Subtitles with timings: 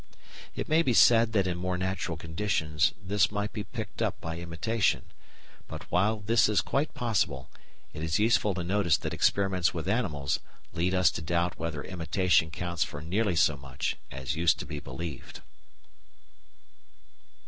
[0.55, 4.39] It may be said that in more natural conditions this might be picked up by
[4.39, 5.03] imitation,
[5.67, 7.51] but while this is quite possible,
[7.93, 10.39] it is useful to notice that experiments with animals
[10.73, 14.79] lead us to doubt whether imitation counts for nearly so much as used to be
[14.79, 15.41] believed.